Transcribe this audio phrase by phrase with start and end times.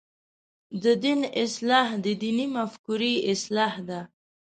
[0.83, 4.01] د دین اصلاح د دیني مفکورې اصلاح ده.